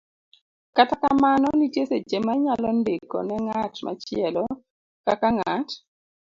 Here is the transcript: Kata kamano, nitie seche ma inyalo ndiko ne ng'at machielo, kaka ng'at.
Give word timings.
Kata 0.75 0.95
kamano, 1.01 1.47
nitie 1.57 1.83
seche 1.89 2.17
ma 2.25 2.33
inyalo 2.37 2.69
ndiko 2.79 3.17
ne 3.27 3.35
ng'at 3.43 3.75
machielo, 3.85 4.43
kaka 5.05 5.27
ng'at. 5.35 5.69